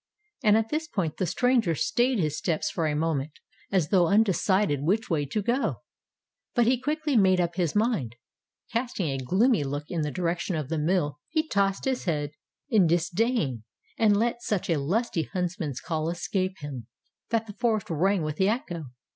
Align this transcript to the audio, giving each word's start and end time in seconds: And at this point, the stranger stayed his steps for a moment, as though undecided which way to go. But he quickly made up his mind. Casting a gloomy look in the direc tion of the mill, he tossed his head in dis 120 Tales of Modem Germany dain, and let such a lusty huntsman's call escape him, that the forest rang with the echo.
And 0.41 0.57
at 0.57 0.69
this 0.69 0.87
point, 0.87 1.17
the 1.17 1.27
stranger 1.27 1.75
stayed 1.75 2.17
his 2.17 2.35
steps 2.35 2.71
for 2.71 2.87
a 2.87 2.95
moment, 2.95 3.33
as 3.71 3.89
though 3.89 4.07
undecided 4.07 4.81
which 4.81 5.11
way 5.11 5.25
to 5.27 5.43
go. 5.43 5.83
But 6.55 6.65
he 6.65 6.81
quickly 6.81 7.15
made 7.15 7.39
up 7.39 7.53
his 7.53 7.75
mind. 7.75 8.15
Casting 8.73 9.09
a 9.11 9.19
gloomy 9.23 9.63
look 9.63 9.83
in 9.89 10.01
the 10.01 10.11
direc 10.11 10.39
tion 10.39 10.55
of 10.55 10.69
the 10.69 10.79
mill, 10.79 11.19
he 11.29 11.47
tossed 11.47 11.85
his 11.85 12.05
head 12.05 12.31
in 12.67 12.87
dis 12.87 13.11
120 13.13 13.13
Tales 13.13 13.51
of 13.51 13.59
Modem 13.59 13.69
Germany 13.77 13.99
dain, 13.99 14.07
and 14.07 14.17
let 14.17 14.41
such 14.41 14.69
a 14.71 14.79
lusty 14.79 15.23
huntsman's 15.31 15.79
call 15.79 16.09
escape 16.09 16.57
him, 16.61 16.87
that 17.29 17.45
the 17.45 17.53
forest 17.53 17.91
rang 17.91 18.23
with 18.23 18.37
the 18.37 18.49
echo. 18.49 18.85